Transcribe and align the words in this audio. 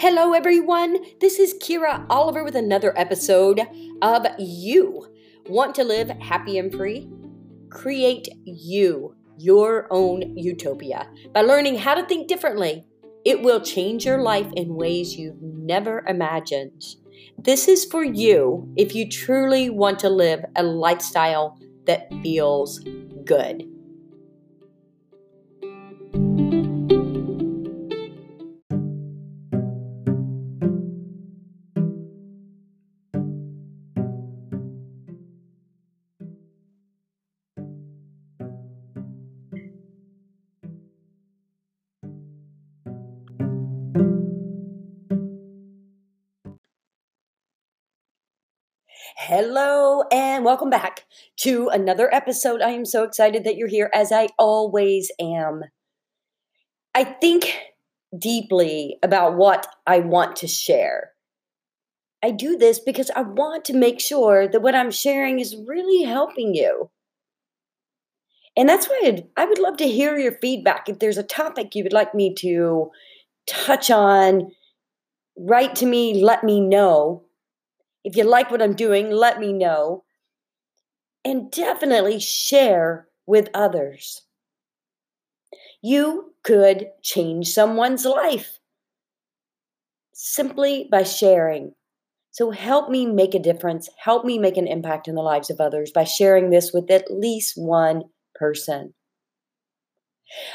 Hello, 0.00 0.32
everyone. 0.32 0.98
This 1.20 1.40
is 1.40 1.54
Kyra 1.54 2.06
Oliver 2.08 2.44
with 2.44 2.54
another 2.54 2.96
episode 2.96 3.60
of 4.00 4.26
You. 4.38 5.08
Want 5.48 5.74
to 5.74 5.82
live 5.82 6.08
happy 6.20 6.56
and 6.56 6.72
free? 6.72 7.10
Create 7.68 8.28
you, 8.44 9.16
your 9.38 9.88
own 9.90 10.36
utopia, 10.36 11.10
by 11.34 11.40
learning 11.40 11.78
how 11.78 11.96
to 11.96 12.06
think 12.06 12.28
differently. 12.28 12.86
It 13.24 13.42
will 13.42 13.60
change 13.60 14.06
your 14.06 14.22
life 14.22 14.46
in 14.54 14.76
ways 14.76 15.16
you've 15.16 15.42
never 15.42 16.04
imagined. 16.06 16.80
This 17.36 17.66
is 17.66 17.84
for 17.84 18.04
you 18.04 18.72
if 18.76 18.94
you 18.94 19.10
truly 19.10 19.68
want 19.68 19.98
to 19.98 20.08
live 20.08 20.44
a 20.54 20.62
lifestyle 20.62 21.58
that 21.86 22.08
feels 22.22 22.78
good. 23.24 23.64
Hello 49.28 50.04
and 50.10 50.42
welcome 50.42 50.70
back 50.70 51.04
to 51.40 51.68
another 51.68 52.08
episode. 52.14 52.62
I 52.62 52.70
am 52.70 52.86
so 52.86 53.02
excited 53.02 53.44
that 53.44 53.56
you're 53.56 53.68
here, 53.68 53.90
as 53.92 54.10
I 54.10 54.28
always 54.38 55.12
am. 55.20 55.64
I 56.94 57.04
think 57.04 57.54
deeply 58.18 58.96
about 59.02 59.36
what 59.36 59.66
I 59.86 59.98
want 59.98 60.36
to 60.36 60.46
share. 60.46 61.10
I 62.22 62.30
do 62.30 62.56
this 62.56 62.78
because 62.78 63.10
I 63.14 63.20
want 63.20 63.66
to 63.66 63.76
make 63.76 64.00
sure 64.00 64.48
that 64.48 64.62
what 64.62 64.74
I'm 64.74 64.90
sharing 64.90 65.40
is 65.40 65.62
really 65.66 66.04
helping 66.04 66.54
you. 66.54 66.88
And 68.56 68.66
that's 68.66 68.88
why 68.88 69.02
I'd, 69.04 69.26
I 69.36 69.44
would 69.44 69.58
love 69.58 69.76
to 69.76 69.88
hear 69.88 70.16
your 70.16 70.38
feedback. 70.40 70.88
If 70.88 71.00
there's 71.00 71.18
a 71.18 71.22
topic 71.22 71.74
you 71.74 71.82
would 71.82 71.92
like 71.92 72.14
me 72.14 72.34
to 72.36 72.90
touch 73.46 73.90
on, 73.90 74.52
write 75.36 75.74
to 75.74 75.86
me, 75.86 76.24
let 76.24 76.44
me 76.44 76.62
know 76.62 77.27
if 78.04 78.16
you 78.16 78.24
like 78.24 78.50
what 78.50 78.62
I'm 78.62 78.74
doing, 78.74 79.10
let 79.10 79.40
me 79.40 79.52
know. 79.52 80.04
And 81.24 81.50
definitely 81.50 82.20
share 82.20 83.08
with 83.26 83.50
others. 83.52 84.22
You 85.82 86.34
could 86.42 86.88
change 87.02 87.48
someone's 87.48 88.04
life 88.04 88.58
simply 90.12 90.88
by 90.90 91.02
sharing. 91.02 91.74
So 92.30 92.50
help 92.50 92.88
me 92.88 93.06
make 93.06 93.34
a 93.34 93.38
difference. 93.38 93.88
Help 93.98 94.24
me 94.24 94.38
make 94.38 94.56
an 94.56 94.66
impact 94.66 95.08
in 95.08 95.14
the 95.14 95.22
lives 95.22 95.50
of 95.50 95.60
others 95.60 95.90
by 95.92 96.04
sharing 96.04 96.50
this 96.50 96.72
with 96.72 96.90
at 96.90 97.10
least 97.10 97.54
one 97.56 98.04
person. 98.34 98.94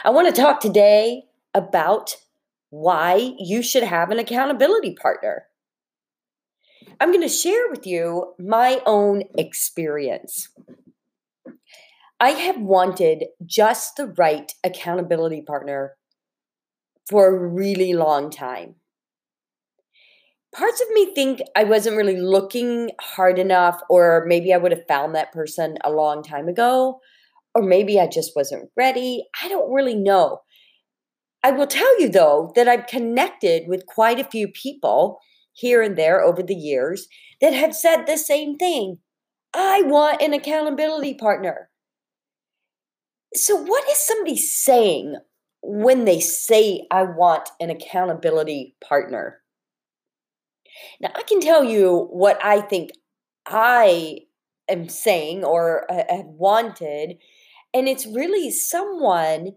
I 0.04 0.10
want 0.12 0.34
to 0.34 0.42
talk 0.42 0.60
today 0.60 1.24
about 1.54 2.16
why 2.70 3.34
you 3.38 3.62
should 3.62 3.84
have 3.84 4.12
an 4.12 4.20
accountability 4.20 4.96
partner. 4.96 5.46
I'm 7.00 7.12
going 7.12 7.22
to 7.22 7.28
share 7.28 7.70
with 7.70 7.86
you 7.86 8.34
my 8.40 8.82
own 8.86 9.24
experience. 9.38 10.50
I 12.20 12.30
have 12.30 12.60
wanted 12.60 13.26
just 13.46 13.98
the 13.98 14.08
right 14.18 14.52
accountability 14.64 15.42
partner 15.42 15.96
for 17.10 17.28
a 17.28 17.48
really 17.48 17.94
long 17.94 18.30
time. 18.30 18.76
Parts 20.56 20.82
of 20.82 20.88
me 20.94 21.14
think 21.16 21.42
I 21.56 21.64
wasn't 21.64 21.98
really 21.98 22.20
looking 22.20 22.92
hard 23.02 23.40
enough, 23.40 23.82
or 23.90 24.24
maybe 24.28 24.54
I 24.54 24.58
would 24.58 24.72
have 24.72 24.88
found 24.88 25.16
that 25.16 25.34
person 25.34 25.78
a 25.84 25.92
long 25.92 26.22
time 26.24 26.48
ago, 26.48 27.00
or 27.56 27.64
maybe 27.64 28.00
I 28.00 28.08
just 28.08 28.36
wasn't 28.36 28.70
ready. 28.78 29.26
I 29.44 29.50
don't 29.50 29.74
really 29.74 29.96
know. 29.96 30.42
I 31.44 31.52
will 31.52 31.68
tell 31.68 32.00
you 32.00 32.08
though 32.08 32.54
that 32.56 32.68
I've 32.68 32.88
connected 32.88 33.64
with 33.68 33.86
quite 33.86 34.20
a 34.20 34.24
few 34.24 34.48
people 34.48 35.20
here 35.54 35.82
and 35.82 35.96
there 35.98 36.22
over 36.22 36.44
the 36.44 36.56
years 36.56 37.08
that 37.42 37.54
have 37.54 37.76
said 37.76 38.06
the 38.06 38.18
same 38.18 38.58
thing. 38.58 38.98
I 39.54 39.84
want 39.84 40.22
an 40.22 40.34
accountability 40.34 41.14
partner. 41.14 41.70
So, 43.36 43.56
what 43.56 43.88
is 43.90 43.98
somebody 43.98 44.38
saying 44.38 45.16
when 45.62 46.06
they 46.06 46.20
say, 46.20 46.88
I 46.92 47.04
want 47.04 47.50
an 47.60 47.70
accountability 47.70 48.76
partner? 48.84 49.42
Now, 51.00 51.12
I 51.16 51.24
can 51.24 51.40
tell 51.40 51.64
you 51.64 52.08
what 52.12 52.44
I 52.44 52.62
think 52.62 52.92
I 53.46 54.20
am 54.70 54.90
saying 54.90 55.44
or 55.44 55.92
uh, 55.92 56.04
have 56.10 56.26
wanted, 56.26 57.18
and 57.74 57.88
it's 57.88 58.06
really 58.06 58.52
someone 58.52 59.54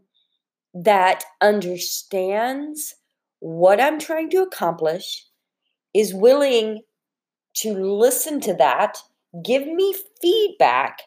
that 0.75 1.25
understands 1.41 2.95
what 3.41 3.81
I'm 3.81 3.99
trying 3.99 4.31
to 4.31 4.43
accomplish 4.43 5.27
is 5.97 6.15
willing 6.15 6.83
to 7.55 7.73
listen 7.73 8.41
to 8.41 8.55
that, 8.55 8.99
give 9.45 9.67
me 9.67 9.95
feedback, 10.21 11.03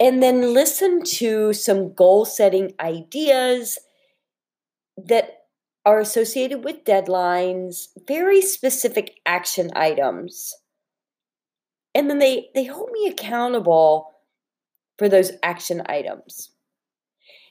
and 0.00 0.22
then 0.22 0.54
listen 0.54 1.02
to 1.02 1.52
some 1.52 1.92
goal 1.92 2.24
setting 2.24 2.72
ideas 2.78 3.78
that 4.96 5.38
are 5.84 5.98
associated 5.98 6.64
with 6.64 6.84
deadlines, 6.84 7.88
very 8.06 8.40
specific 8.40 9.20
action 9.26 9.70
items. 9.74 10.54
And 11.94 12.08
then 12.08 12.18
they, 12.18 12.50
they 12.54 12.64
hold 12.64 12.90
me 12.92 13.08
accountable 13.08 14.12
for 14.98 15.08
those 15.08 15.32
action 15.42 15.82
items. 15.86 16.50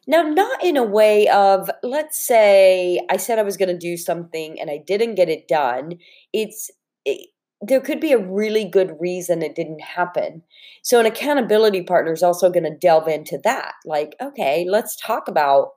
Now, 0.07 0.23
not 0.23 0.63
in 0.63 0.77
a 0.77 0.83
way 0.83 1.27
of, 1.27 1.69
let's 1.83 2.25
say 2.25 3.01
I 3.09 3.17
said 3.17 3.39
I 3.39 3.43
was 3.43 3.57
going 3.57 3.69
to 3.69 3.77
do 3.77 3.97
something 3.97 4.59
and 4.59 4.69
I 4.69 4.81
didn't 4.85 5.15
get 5.15 5.27
it 5.27 5.49
done. 5.49 5.97
It's, 6.31 6.71
it, 7.03 7.29
there 7.61 7.81
could 7.81 7.99
be 7.99 8.13
a 8.13 8.17
really 8.25 8.63
good 8.63 8.95
reason 9.01 9.41
it 9.41 9.55
didn't 9.55 9.81
happen. 9.81 10.43
So, 10.81 10.99
an 10.99 11.05
accountability 11.05 11.83
partner 11.83 12.13
is 12.13 12.23
also 12.23 12.49
going 12.49 12.63
to 12.63 12.77
delve 12.77 13.07
into 13.07 13.39
that. 13.43 13.73
Like, 13.85 14.15
okay, 14.21 14.65
let's 14.69 14.95
talk 14.95 15.27
about 15.27 15.71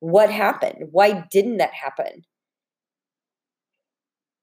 what 0.00 0.30
happened. 0.30 0.88
Why 0.92 1.24
didn't 1.30 1.58
that 1.58 1.74
happen? 1.74 2.24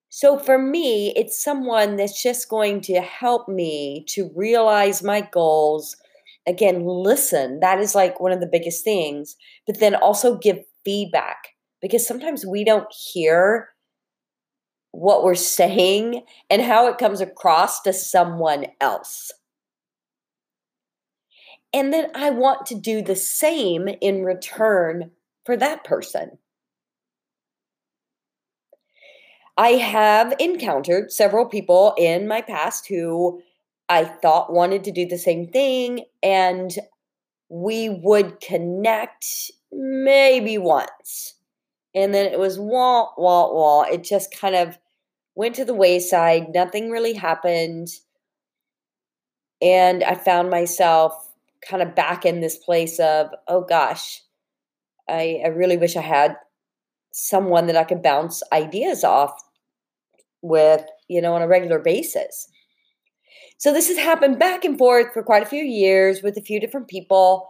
So, 0.10 0.38
for 0.38 0.60
me, 0.60 1.14
it's 1.16 1.42
someone 1.42 1.96
that's 1.96 2.22
just 2.22 2.50
going 2.50 2.82
to 2.82 3.00
help 3.00 3.48
me 3.48 4.04
to 4.10 4.30
realize 4.36 5.02
my 5.02 5.22
goals 5.22 5.96
again, 6.48 6.86
listen. 6.86 7.60
That 7.60 7.80
is 7.80 7.96
like 7.96 8.20
one 8.20 8.32
of 8.32 8.40
the 8.40 8.50
biggest 8.52 8.84
things. 8.84 9.36
But 9.68 9.80
then 9.80 9.96
also 9.96 10.38
give 10.38 10.60
feedback 10.84 11.50
because 11.82 12.08
sometimes 12.08 12.46
we 12.46 12.64
don't 12.64 12.92
hear 12.92 13.70
what 14.92 15.24
we're 15.24 15.36
saying 15.36 16.24
and 16.50 16.62
how 16.62 16.88
it 16.88 16.98
comes 16.98 17.22
across 17.22 17.82
to 17.82 17.94
someone 17.94 18.66
else. 18.80 19.32
And 21.74 21.94
then 21.94 22.12
I 22.14 22.30
want 22.32 22.66
to 22.68 22.76
do 22.76 23.02
the 23.02 23.16
same 23.16 23.88
in 24.02 24.24
return 24.24 25.12
for 25.46 25.56
that 25.56 25.84
person. 25.84 26.38
I 29.58 29.70
have 29.72 30.34
encountered 30.40 31.12
several 31.12 31.46
people 31.46 31.94
in 31.98 32.28
my 32.28 32.42
past 32.42 32.88
who 32.88 33.42
I 33.92 34.06
thought 34.06 34.54
wanted 34.54 34.86
to 34.86 34.92
do 34.94 35.06
the 35.06 35.18
same 35.18 35.48
thing, 35.48 36.06
and 36.24 36.72
we 37.50 37.90
would 37.90 38.40
connect 38.40 39.52
maybe 39.70 40.58
once. 40.58 41.36
And 41.94 42.14
then 42.14 42.32
it 42.32 42.40
was 42.40 42.58
wah, 42.58 43.10
wah, 43.18 43.54
wah. 43.54 43.82
It 43.84 44.06
just 44.06 44.34
kind 44.34 44.56
of 44.56 44.80
went 45.36 45.56
to 45.56 45.66
the 45.66 45.74
wayside. 45.74 46.54
Nothing 46.54 46.90
really 46.90 47.12
happened. 47.12 47.90
And 49.62 50.06
I 50.06 50.16
found 50.16 50.50
myself 50.50 51.14
kind 51.70 51.84
of 51.84 51.94
back 51.94 52.26
in 52.26 52.40
this 52.40 52.56
place 52.56 52.98
of, 52.98 53.28
oh 53.50 53.66
gosh, 53.68 54.22
I, 55.10 55.42
I 55.44 55.50
really 55.50 55.76
wish 55.76 55.98
I 55.98 56.02
had 56.02 56.38
someone 57.12 57.68
that 57.68 57.76
I 57.76 57.84
could 57.84 58.02
bounce 58.02 58.42
ideas 58.54 59.04
off 59.04 59.34
with, 60.42 60.86
you 61.10 61.22
know, 61.22 61.34
on 61.34 61.42
a 61.42 61.48
regular 61.48 61.80
basis. 61.80 62.48
So 63.62 63.72
this 63.72 63.90
has 63.90 63.98
happened 64.00 64.40
back 64.40 64.66
and 64.66 64.76
forth 64.76 65.14
for 65.14 65.22
quite 65.22 65.44
a 65.44 65.46
few 65.46 65.64
years 65.64 66.24
with 66.24 66.36
a 66.36 66.42
few 66.42 66.60
different 66.60 66.88
people. 66.88 67.48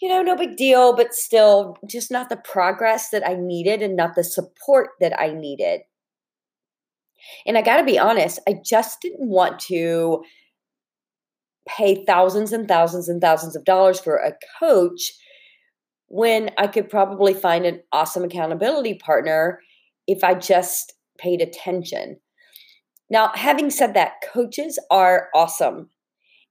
You 0.00 0.08
know, 0.08 0.22
no 0.22 0.34
big 0.34 0.56
deal, 0.56 0.96
but 0.96 1.12
still 1.12 1.76
just 1.86 2.10
not 2.10 2.30
the 2.30 2.38
progress 2.38 3.10
that 3.10 3.22
I 3.28 3.34
needed 3.34 3.82
and 3.82 3.94
not 3.94 4.14
the 4.14 4.24
support 4.24 4.92
that 5.00 5.12
I 5.20 5.34
needed. 5.34 5.82
And 7.44 7.58
I 7.58 7.60
got 7.60 7.76
to 7.76 7.84
be 7.84 7.98
honest, 7.98 8.38
I 8.48 8.62
just 8.64 9.02
didn't 9.02 9.28
want 9.28 9.58
to 9.64 10.24
pay 11.68 12.02
thousands 12.06 12.54
and 12.54 12.66
thousands 12.66 13.10
and 13.10 13.20
thousands 13.20 13.54
of 13.54 13.66
dollars 13.66 14.00
for 14.00 14.16
a 14.16 14.32
coach 14.58 15.12
when 16.06 16.48
I 16.56 16.66
could 16.66 16.88
probably 16.88 17.34
find 17.34 17.66
an 17.66 17.82
awesome 17.92 18.24
accountability 18.24 18.94
partner 18.94 19.60
if 20.06 20.24
I 20.24 20.32
just 20.32 20.94
paid 21.18 21.42
attention. 21.42 22.21
Now, 23.12 23.30
having 23.34 23.68
said 23.68 23.92
that, 23.92 24.14
coaches 24.32 24.78
are 24.90 25.28
awesome. 25.34 25.90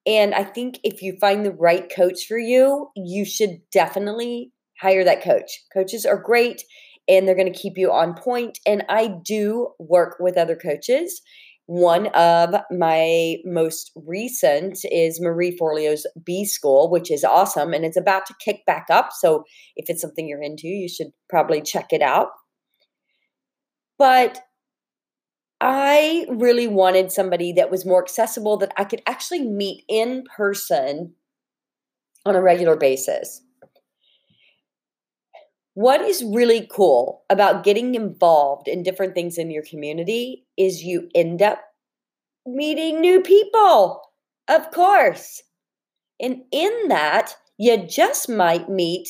And 0.05 0.35
I 0.35 0.43
think 0.43 0.79
if 0.83 1.01
you 1.01 1.17
find 1.19 1.43
the 1.43 1.51
right 1.51 1.91
coach 1.93 2.27
for 2.27 2.37
you, 2.37 2.89
you 2.95 3.25
should 3.25 3.61
definitely 3.71 4.51
hire 4.79 5.03
that 5.03 5.23
coach. 5.23 5.49
Coaches 5.73 6.05
are 6.05 6.21
great 6.21 6.61
and 7.07 7.27
they're 7.27 7.35
going 7.35 7.51
to 7.51 7.59
keep 7.59 7.73
you 7.77 7.91
on 7.91 8.13
point. 8.13 8.59
And 8.67 8.83
I 8.89 9.15
do 9.25 9.69
work 9.79 10.17
with 10.19 10.37
other 10.37 10.55
coaches. 10.55 11.19
One 11.65 12.07
of 12.09 12.53
my 12.69 13.37
most 13.43 13.91
recent 13.95 14.77
is 14.83 15.19
Marie 15.19 15.57
Forleo's 15.57 16.05
B 16.23 16.45
School, 16.45 16.91
which 16.91 17.09
is 17.09 17.23
awesome 17.23 17.73
and 17.73 17.83
it's 17.85 17.97
about 17.97 18.27
to 18.27 18.35
kick 18.39 18.67
back 18.67 18.85
up. 18.91 19.09
So 19.19 19.45
if 19.75 19.89
it's 19.89 20.01
something 20.01 20.27
you're 20.27 20.43
into, 20.43 20.67
you 20.67 20.87
should 20.87 21.09
probably 21.27 21.63
check 21.63 21.87
it 21.89 22.03
out. 22.03 22.27
But 23.97 24.41
I 25.63 26.25
really 26.27 26.67
wanted 26.67 27.11
somebody 27.11 27.53
that 27.53 27.69
was 27.69 27.85
more 27.85 28.01
accessible 28.01 28.57
that 28.57 28.73
I 28.77 28.83
could 28.83 29.03
actually 29.05 29.45
meet 29.47 29.85
in 29.87 30.23
person 30.35 31.13
on 32.25 32.35
a 32.35 32.41
regular 32.41 32.75
basis. 32.75 33.43
What 35.75 36.01
is 36.01 36.23
really 36.23 36.67
cool 36.69 37.23
about 37.29 37.63
getting 37.63 37.93
involved 37.93 38.67
in 38.67 38.81
different 38.81 39.13
things 39.13 39.37
in 39.37 39.51
your 39.51 39.63
community 39.63 40.47
is 40.57 40.83
you 40.83 41.09
end 41.13 41.43
up 41.43 41.61
meeting 42.43 42.99
new 42.99 43.21
people, 43.21 44.01
of 44.47 44.71
course. 44.71 45.43
And 46.19 46.41
in 46.51 46.87
that, 46.87 47.35
you 47.59 47.85
just 47.85 48.27
might 48.27 48.67
meet 48.67 49.09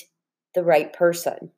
the 0.53 0.63
right 0.63 0.91
person. 0.91 1.51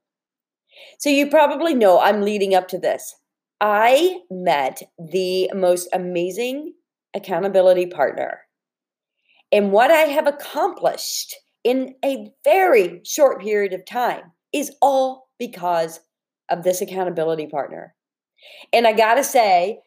So 1.00 1.10
you 1.10 1.32
probably 1.32 1.74
know 1.74 2.00
I'm 2.00 2.22
leading 2.22 2.54
up 2.54 2.68
to 2.70 2.78
this. 2.78 3.16
I 3.62 4.20
met 4.30 4.82
the 4.98 5.50
most 5.54 5.88
amazing 5.94 6.74
accountability 7.16 7.86
partner. 7.86 8.40
And 9.52 9.72
what 9.72 9.92
I 9.92 10.02
have 10.02 10.28
accomplished 10.28 11.36
in 11.64 11.96
a 12.04 12.32
very 12.44 13.02
short 13.06 13.42
period 13.42 13.74
of 13.74 13.86
time 13.86 14.32
is 14.52 14.76
all 14.82 15.30
because 15.40 16.00
of 16.50 16.64
this 16.64 16.82
accountability 16.82 17.48
partner. 17.48 17.96
And 18.74 18.86
I 18.86 18.94
got 18.94 19.16
to 19.16 19.24
say, 19.24 19.80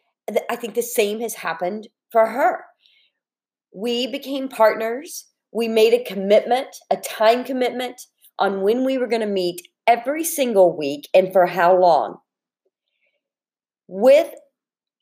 I 0.50 0.56
think 0.56 0.74
the 0.74 0.82
same 0.82 1.20
has 1.20 1.34
happened 1.34 1.88
for 2.10 2.26
her. 2.26 2.64
We 3.74 4.06
became 4.06 4.48
partners. 4.48 5.26
We 5.52 5.68
made 5.68 5.92
a 5.92 6.04
commitment, 6.04 6.68
a 6.90 6.96
time 6.96 7.44
commitment 7.44 8.00
on 8.38 8.62
when 8.62 8.84
we 8.84 8.98
were 8.98 9.06
going 9.06 9.20
to 9.20 9.26
meet 9.26 9.60
every 9.86 10.24
single 10.24 10.76
week 10.76 11.08
and 11.14 11.32
for 11.32 11.46
how 11.46 11.78
long 11.78 12.18
with 13.88 14.32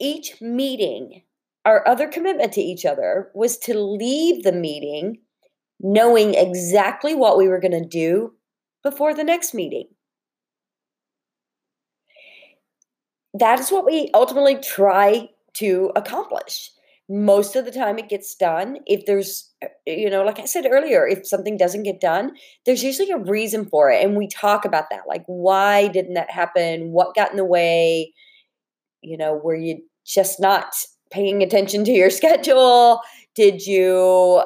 each 0.01 0.41
meeting, 0.41 1.23
our 1.65 1.87
other 1.89 2.09
commitment 2.09 2.53
to 2.53 2.61
each 2.61 2.85
other 2.85 3.31
was 3.35 3.57
to 3.59 3.79
leave 3.79 4.43
the 4.43 4.53
meeting 4.53 5.19
knowing 5.81 6.35
exactly 6.35 7.15
what 7.15 7.37
we 7.37 7.49
were 7.49 7.61
going 7.61 7.73
to 7.73 7.87
do 7.87 8.33
before 8.83 9.15
the 9.15 9.25
next 9.25 9.55
meeting. 9.55 9.89
That 13.33 13.59
is 13.59 13.71
what 13.71 13.85
we 13.85 14.11
ultimately 14.15 14.57
try 14.57 15.29
to 15.55 15.91
accomplish. 15.97 16.71
Most 17.09 17.57
of 17.57 17.65
the 17.65 17.73
time, 17.73 17.99
it 17.99 18.09
gets 18.09 18.35
done. 18.35 18.79
If 18.87 19.05
there's, 19.07 19.53
you 19.87 20.09
know, 20.09 20.25
like 20.25 20.39
I 20.39 20.47
said 20.47 20.67
earlier, 20.71 21.07
if 21.07 21.27
something 21.27 21.57
doesn't 21.57 21.83
get 21.83 22.01
done, 22.01 22.33
there's 22.65 22.85
usually 22.85 23.11
a 23.11 23.19
reason 23.19 23.67
for 23.67 23.91
it. 23.91 24.03
And 24.03 24.17
we 24.17 24.29
talk 24.29 24.65
about 24.65 24.89
that. 24.91 25.03
Like, 25.07 25.25
why 25.27 25.89
didn't 25.89 26.15
that 26.15 26.31
happen? 26.31 26.93
What 26.93 27.15
got 27.15 27.31
in 27.31 27.37
the 27.37 27.45
way? 27.45 28.15
You 29.05 29.17
know, 29.17 29.35
were 29.35 29.55
you 29.55 29.83
just 30.05 30.41
not 30.41 30.75
paying 31.11 31.43
attention 31.43 31.85
to 31.85 31.93
your 31.93 32.11
schedule? 32.21 33.01
Did 33.35 33.67
you, 33.67 34.43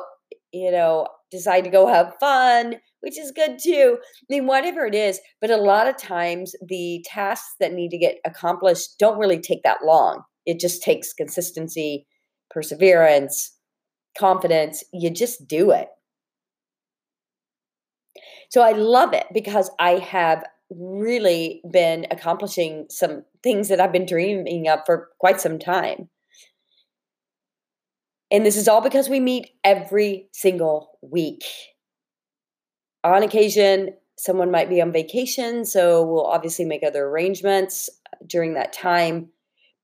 you 0.53 0.71
know, 0.71 1.07
decide 1.31 1.65
to 1.65 1.71
go 1.71 1.87
have 1.87 2.15
fun? 2.21 2.77
Which 3.01 3.19
is 3.19 3.31
good 3.31 3.59
too. 3.63 3.99
I 4.03 4.25
mean, 4.29 4.47
whatever 4.47 4.85
it 4.85 4.95
is, 4.95 5.21
but 5.41 5.51
a 5.51 5.57
lot 5.57 5.87
of 5.87 5.97
times 5.97 6.55
the 6.67 7.05
tasks 7.07 7.55
that 7.61 7.73
need 7.73 7.91
to 7.91 7.99
get 7.99 8.17
accomplished 8.25 8.99
don't 8.99 9.19
really 9.19 9.39
take 9.39 9.63
that 9.63 9.85
long. 9.85 10.23
It 10.47 10.59
just 10.59 10.83
takes 10.83 11.13
consistency, 11.13 12.07
perseverance, 12.51 13.53
confidence. 14.19 14.83
You 14.93 15.11
just 15.11 15.47
do 15.47 15.71
it. 15.71 15.89
So 18.51 18.63
I 18.63 18.73
love 18.73 19.13
it 19.13 19.27
because 19.33 19.71
I 19.79 19.93
have 19.93 20.43
really 20.71 21.63
been 21.71 22.07
accomplishing 22.11 22.87
some 22.91 23.25
things 23.43 23.69
that 23.69 23.81
I've 23.81 23.93
been 23.93 24.07
dreaming 24.07 24.69
of 24.69 24.81
for 24.85 25.09
quite 25.19 25.41
some 25.41 25.59
time. 25.59 26.09
And 28.31 28.45
this 28.45 28.57
is 28.57 28.69
all 28.69 28.83
because 28.83 29.09
we 29.09 29.21
meet 29.21 29.51
every 29.65 30.29
single 30.33 30.99
week. 31.01 31.45
On 33.05 33.23
occasion, 33.23 33.95
someone 34.19 34.51
might 34.51 34.69
be 34.69 34.83
on 34.83 34.93
vacation, 34.93 35.65
so 35.65 36.05
we'll 36.05 36.27
obviously 36.27 36.65
make 36.65 36.83
other 36.83 37.07
arrangements 37.07 37.89
uh, 38.13 38.17
during 38.27 38.55
that 38.55 38.73
time, 38.73 39.29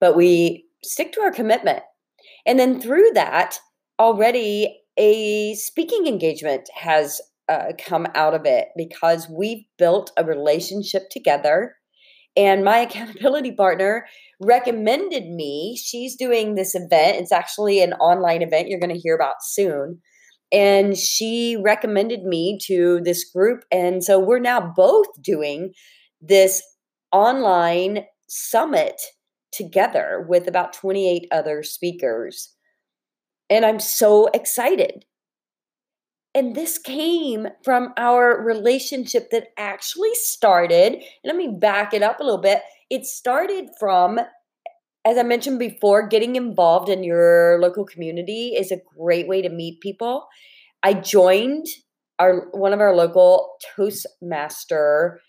but 0.00 0.16
we 0.16 0.66
stick 0.82 1.12
to 1.12 1.20
our 1.20 1.30
commitment. 1.30 1.82
And 2.44 2.58
then 2.58 2.80
through 2.80 3.12
that, 3.14 3.58
already 3.98 4.82
a 4.98 5.54
speaking 5.54 6.06
engagement 6.06 6.68
has 6.74 7.20
uh, 7.48 7.72
come 7.78 8.06
out 8.14 8.34
of 8.34 8.42
it 8.44 8.68
because 8.76 9.28
we've 9.28 9.64
built 9.78 10.12
a 10.16 10.24
relationship 10.24 11.04
together. 11.10 11.76
And 12.36 12.64
my 12.64 12.78
accountability 12.86 13.52
partner 13.52 14.06
recommended 14.40 15.26
me. 15.26 15.78
She's 15.82 16.16
doing 16.16 16.54
this 16.54 16.74
event. 16.74 17.18
It's 17.18 17.32
actually 17.32 17.82
an 17.82 17.92
online 17.94 18.42
event 18.42 18.68
you're 18.68 18.80
going 18.80 18.94
to 18.94 19.00
hear 19.00 19.14
about 19.14 19.36
soon. 19.42 20.00
And 20.52 20.96
she 20.96 21.56
recommended 21.56 22.22
me 22.22 22.58
to 22.66 23.00
this 23.02 23.24
group. 23.34 23.64
And 23.72 24.04
so 24.04 24.20
we're 24.20 24.38
now 24.38 24.72
both 24.76 25.06
doing 25.20 25.72
this 26.20 26.62
online 27.12 28.04
summit 28.28 29.00
together 29.52 30.24
with 30.28 30.46
about 30.46 30.72
28 30.72 31.26
other 31.32 31.62
speakers. 31.62 32.50
And 33.50 33.64
I'm 33.64 33.80
so 33.80 34.28
excited 34.34 35.04
and 36.34 36.56
this 36.56 36.78
came 36.78 37.46
from 37.62 37.92
our 37.96 38.42
relationship 38.42 39.30
that 39.30 39.48
actually 39.56 40.14
started. 40.14 41.02
Let 41.24 41.36
me 41.36 41.56
back 41.60 41.94
it 41.94 42.02
up 42.02 42.18
a 42.18 42.24
little 42.24 42.40
bit. 42.40 42.60
It 42.90 43.06
started 43.06 43.70
from, 43.78 44.18
as 45.04 45.16
I 45.16 45.22
mentioned 45.22 45.60
before, 45.60 46.08
getting 46.08 46.34
involved 46.34 46.88
in 46.88 47.04
your 47.04 47.60
local 47.60 47.84
community 47.84 48.54
is 48.56 48.72
a 48.72 48.80
great 48.98 49.28
way 49.28 49.42
to 49.42 49.48
meet 49.48 49.80
people. 49.80 50.26
I 50.82 50.94
joined 50.94 51.66
our 52.18 52.48
one 52.50 52.72
of 52.72 52.80
our 52.80 52.94
local 52.94 53.56
Toastmaster 53.76 55.20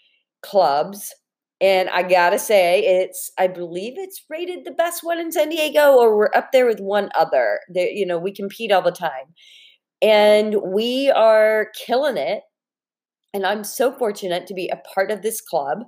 clubs. 0.41 1.13
And 1.61 1.89
I 1.89 2.03
gotta 2.03 2.37
say, 2.37 2.83
it's 2.83 3.31
I 3.37 3.47
believe 3.47 3.93
it's 3.95 4.23
rated 4.29 4.65
the 4.65 4.71
best 4.71 5.03
one 5.03 5.19
in 5.19 5.31
San 5.31 5.49
Diego, 5.49 5.93
or 5.93 6.17
we're 6.17 6.31
up 6.35 6.51
there 6.51 6.65
with 6.65 6.79
one 6.79 7.09
other. 7.15 7.59
That 7.73 7.93
you 7.93 8.05
know, 8.05 8.17
we 8.17 8.33
compete 8.33 8.71
all 8.71 8.81
the 8.81 8.91
time 8.91 9.33
and 10.05 10.55
we 10.63 11.09
are 11.09 11.71
killing 11.87 12.15
it. 12.15 12.43
And 13.33 13.43
I'm 13.43 13.63
so 13.63 13.91
fortunate 13.91 14.45
to 14.45 14.53
be 14.53 14.69
a 14.69 14.79
part 14.93 15.09
of 15.09 15.23
this 15.23 15.41
club. 15.41 15.79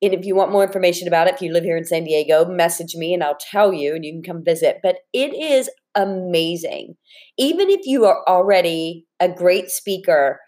And 0.00 0.14
if 0.14 0.24
you 0.24 0.36
want 0.36 0.52
more 0.52 0.62
information 0.62 1.08
about 1.08 1.26
it, 1.26 1.34
if 1.34 1.42
you 1.42 1.52
live 1.52 1.64
here 1.64 1.76
in 1.76 1.84
San 1.84 2.04
Diego, 2.04 2.44
message 2.44 2.94
me 2.94 3.12
and 3.12 3.24
I'll 3.24 3.36
tell 3.50 3.72
you 3.72 3.94
and 3.94 4.04
you 4.04 4.12
can 4.12 4.22
come 4.22 4.44
visit. 4.44 4.78
But 4.84 4.98
it 5.12 5.34
is 5.34 5.68
amazing. 5.96 6.94
Even 7.36 7.70
if 7.70 7.80
you 7.84 8.04
are 8.04 8.22
already 8.28 9.06
a 9.18 9.28
great 9.28 9.68
speaker, 9.68 10.38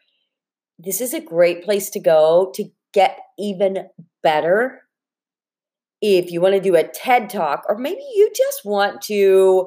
this 0.78 1.00
is 1.00 1.12
a 1.12 1.20
great 1.20 1.64
place 1.64 1.90
to 1.90 2.00
go 2.00 2.52
to 2.54 2.66
get 2.94 3.18
even 3.36 3.88
better. 4.22 4.82
If 6.00 6.30
you 6.30 6.40
want 6.40 6.54
to 6.54 6.60
do 6.60 6.76
a 6.76 6.86
TED 6.86 7.30
talk, 7.30 7.64
or 7.68 7.78
maybe 7.78 8.02
you 8.14 8.30
just 8.32 8.60
want 8.64 9.02
to 9.02 9.66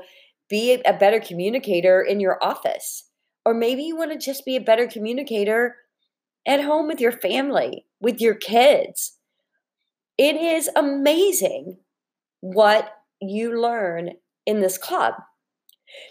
be 0.50 0.82
a 0.86 0.94
better 0.94 1.20
communicator 1.20 2.02
in 2.02 2.22
your 2.22 2.42
office. 2.42 3.09
Or 3.50 3.54
maybe 3.56 3.82
you 3.82 3.96
want 3.96 4.12
to 4.12 4.24
just 4.24 4.46
be 4.46 4.56
a 4.58 4.62
better 4.62 4.86
communicator 4.86 5.78
at 6.46 6.64
home 6.64 6.86
with 6.86 7.02
your 7.02 7.12
family, 7.12 7.84
with 8.00 8.22
your 8.22 8.36
kids. 8.36 9.18
It 10.20 10.36
is 10.36 10.70
amazing 10.76 11.80
what 12.42 12.92
you 13.20 13.60
learn 13.60 14.12
in 14.46 14.60
this 14.60 14.78
club. 14.78 15.16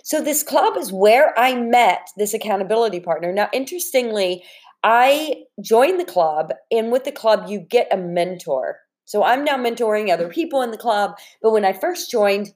So, 0.02 0.20
this 0.20 0.42
club 0.42 0.76
is 0.76 0.92
where 0.92 1.32
I 1.38 1.54
met 1.54 2.08
this 2.16 2.34
accountability 2.34 2.98
partner. 2.98 3.32
Now, 3.32 3.48
interestingly, 3.52 4.42
I 4.82 5.44
joined 5.62 6.00
the 6.00 6.04
club, 6.04 6.52
and 6.72 6.90
with 6.90 7.04
the 7.04 7.12
club, 7.12 7.48
you 7.48 7.60
get 7.60 7.86
a 7.92 7.96
mentor. 7.96 8.80
So, 9.04 9.22
I'm 9.22 9.44
now 9.44 9.56
mentoring 9.56 10.12
other 10.12 10.24
mm-hmm. 10.24 10.32
people 10.32 10.62
in 10.62 10.72
the 10.72 10.76
club. 10.76 11.12
But 11.40 11.52
when 11.52 11.64
I 11.64 11.72
first 11.72 12.10
joined, 12.10 12.48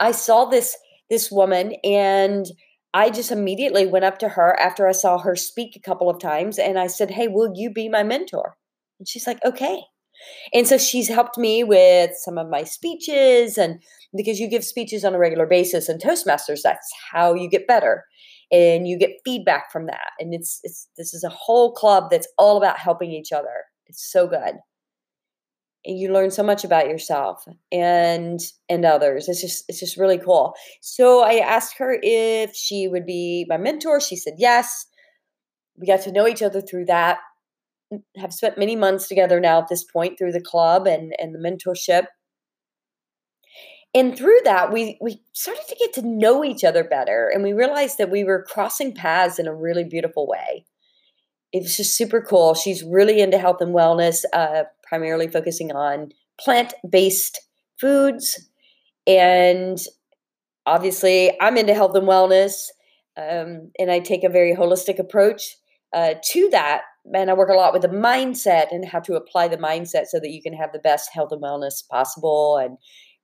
I 0.00 0.12
saw 0.12 0.46
this 0.46 0.78
this 1.10 1.30
woman 1.30 1.74
and 1.84 2.46
I 2.94 3.10
just 3.10 3.30
immediately 3.30 3.86
went 3.86 4.04
up 4.04 4.18
to 4.18 4.28
her 4.30 4.58
after 4.60 4.86
I 4.86 4.92
saw 4.92 5.18
her 5.18 5.36
speak 5.36 5.76
a 5.76 5.80
couple 5.80 6.10
of 6.10 6.20
times 6.20 6.58
and 6.58 6.78
I 6.78 6.86
said, 6.88 7.10
"Hey, 7.12 7.28
will 7.28 7.52
you 7.54 7.70
be 7.70 7.88
my 7.88 8.02
mentor?" 8.02 8.56
And 8.98 9.08
she's 9.08 9.26
like, 9.26 9.44
"Okay." 9.44 9.82
And 10.54 10.66
so 10.68 10.78
she's 10.78 11.08
helped 11.08 11.38
me 11.38 11.64
with 11.64 12.12
some 12.16 12.38
of 12.38 12.48
my 12.48 12.64
speeches 12.64 13.58
and 13.58 13.82
because 14.16 14.38
you 14.40 14.48
give 14.48 14.64
speeches 14.64 15.04
on 15.04 15.14
a 15.14 15.18
regular 15.18 15.46
basis 15.46 15.88
and 15.88 16.00
Toastmasters, 16.00 16.62
that's 16.62 16.92
how 17.12 17.34
you 17.34 17.48
get 17.48 17.66
better. 17.66 18.04
And 18.52 18.86
you 18.86 18.98
get 18.98 19.20
feedback 19.24 19.72
from 19.72 19.86
that. 19.86 20.10
And 20.18 20.34
it's 20.34 20.60
it's 20.62 20.88
this 20.98 21.14
is 21.14 21.24
a 21.24 21.30
whole 21.30 21.72
club 21.72 22.10
that's 22.10 22.28
all 22.38 22.56
about 22.58 22.78
helping 22.78 23.10
each 23.12 23.32
other. 23.32 23.64
It's 23.86 24.10
so 24.10 24.26
good. 24.26 24.56
You 25.84 26.12
learn 26.12 26.30
so 26.30 26.42
much 26.42 26.64
about 26.64 26.86
yourself 26.88 27.44
and 27.72 28.40
and 28.68 28.84
others. 28.84 29.28
It's 29.28 29.40
just 29.40 29.64
it's 29.68 29.80
just 29.80 29.96
really 29.96 30.18
cool. 30.18 30.54
So 30.80 31.22
I 31.22 31.38
asked 31.38 31.76
her 31.78 31.98
if 32.02 32.54
she 32.54 32.86
would 32.88 33.06
be 33.06 33.46
my 33.48 33.56
mentor. 33.56 34.00
She 34.00 34.16
said 34.16 34.34
yes. 34.38 34.86
We 35.76 35.86
got 35.86 36.02
to 36.02 36.12
know 36.12 36.28
each 36.28 36.42
other 36.42 36.60
through 36.60 36.84
that 36.86 37.18
have 38.16 38.32
spent 38.32 38.58
many 38.58 38.76
months 38.76 39.08
together 39.08 39.40
now 39.40 39.58
at 39.58 39.68
this 39.68 39.84
point 39.84 40.18
through 40.18 40.32
the 40.32 40.40
club 40.40 40.86
and, 40.86 41.14
and 41.18 41.34
the 41.34 41.38
mentorship. 41.38 42.06
And 43.94 44.16
through 44.16 44.38
that, 44.44 44.72
we, 44.72 44.96
we 45.02 45.20
started 45.34 45.64
to 45.68 45.76
get 45.76 45.92
to 45.94 46.02
know 46.02 46.42
each 46.44 46.64
other 46.64 46.82
better. 46.82 47.30
And 47.32 47.42
we 47.42 47.52
realized 47.52 47.98
that 47.98 48.10
we 48.10 48.24
were 48.24 48.46
crossing 48.48 48.94
paths 48.94 49.38
in 49.38 49.46
a 49.46 49.54
really 49.54 49.84
beautiful 49.84 50.26
way. 50.26 50.64
It 51.52 51.62
was 51.62 51.76
just 51.76 51.96
super 51.96 52.20
cool. 52.20 52.54
She's 52.54 52.82
really 52.82 53.20
into 53.20 53.38
health 53.38 53.60
and 53.60 53.74
wellness, 53.74 54.24
uh, 54.32 54.64
primarily 54.82 55.28
focusing 55.28 55.72
on 55.72 56.12
plant 56.40 56.74
based 56.88 57.40
foods. 57.80 58.48
And 59.06 59.78
obviously, 60.66 61.32
I'm 61.40 61.56
into 61.56 61.74
health 61.74 61.94
and 61.94 62.08
wellness. 62.08 62.66
Um, 63.16 63.70
and 63.78 63.90
I 63.90 64.00
take 64.00 64.24
a 64.24 64.30
very 64.30 64.54
holistic 64.54 64.98
approach 64.98 65.56
uh, 65.92 66.14
to 66.30 66.48
that 66.50 66.82
and 67.12 67.30
I 67.30 67.34
work 67.34 67.48
a 67.48 67.54
lot 67.54 67.72
with 67.72 67.82
the 67.82 67.88
mindset 67.88 68.66
and 68.70 68.84
how 68.84 69.00
to 69.00 69.14
apply 69.14 69.48
the 69.48 69.56
mindset 69.56 70.06
so 70.06 70.20
that 70.20 70.30
you 70.30 70.42
can 70.42 70.54
have 70.54 70.72
the 70.72 70.78
best 70.78 71.10
health 71.12 71.32
and 71.32 71.42
wellness 71.42 71.86
possible 71.88 72.56
and 72.56 72.78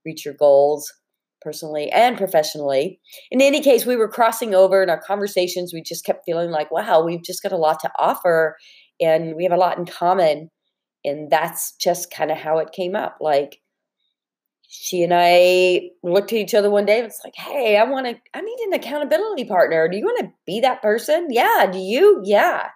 reach 0.05 0.25
your 0.25 0.35
goals 0.35 0.93
personally 1.41 1.91
and 1.91 2.17
professionally. 2.17 3.01
In 3.31 3.41
any 3.41 3.61
case, 3.61 3.87
we 3.87 3.97
were 3.97 4.09
crossing 4.09 4.55
over 4.55 4.83
in 4.83 4.91
our 4.91 5.01
conversations. 5.01 5.73
We 5.73 5.83
just 5.83 6.05
kept 6.05 6.25
feeling 6.25 6.51
like, 6.51 6.71
wow, 6.71 7.03
we've 7.03 7.23
just 7.23 7.43
got 7.43 7.53
a 7.53 7.57
lot 7.57 7.81
to 7.81 7.91
offer 7.99 8.57
and 9.01 9.35
we 9.37 9.45
have 9.45 9.53
a 9.53 9.57
lot 9.57 9.79
in 9.79 9.87
common. 9.87 10.51
And 11.05 11.31
that's 11.31 11.73
just 11.77 12.11
kind 12.11 12.31
of 12.31 12.37
how 12.37 12.59
it 12.59 12.73
came 12.73 12.97
up. 12.97 13.19
Like, 13.21 13.61
she 14.71 15.03
and 15.03 15.13
I 15.15 15.91
looked 16.03 16.33
at 16.33 16.39
each 16.39 16.55
other 16.55 16.71
one 16.71 16.85
day 16.85 16.99
and 16.99 17.07
it's 17.07 17.23
like, 17.25 17.35
hey, 17.35 17.79
I 17.79 17.85
want 17.85 18.07
to, 18.07 18.17
I 18.35 18.43
need 18.43 18.59
an 18.67 18.75
accountability 18.75 19.47
partner. 19.47 19.89
Do 19.89 19.97
you 19.97 20.05
want 20.05 20.21
to 20.21 20.33
be 20.47 20.61
that 20.61 20.83
person? 20.83 21.29
Yeah. 21.31 21.71
Do 21.73 21.79
you? 21.79 22.21
Yeah. 22.25 22.69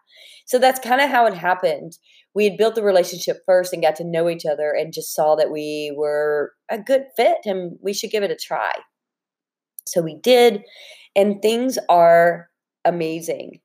So 0.52 0.58
that's 0.58 0.80
kind 0.80 1.00
of 1.00 1.08
how 1.08 1.24
it 1.24 1.32
happened. 1.32 1.96
We 2.34 2.44
had 2.44 2.58
built 2.58 2.74
the 2.74 2.82
relationship 2.82 3.38
first 3.46 3.72
and 3.72 3.82
got 3.82 3.96
to 3.96 4.04
know 4.04 4.28
each 4.28 4.44
other 4.44 4.70
and 4.78 4.92
just 4.92 5.14
saw 5.14 5.34
that 5.36 5.50
we 5.50 5.94
were 5.96 6.52
a 6.70 6.78
good 6.78 7.04
fit 7.16 7.38
and 7.46 7.78
we 7.80 7.94
should 7.94 8.10
give 8.10 8.22
it 8.22 8.30
a 8.30 8.36
try. 8.36 8.72
So 9.86 10.02
we 10.02 10.14
did, 10.14 10.60
and 11.16 11.40
things 11.40 11.78
are 11.88 12.50
amazing. 12.84 13.60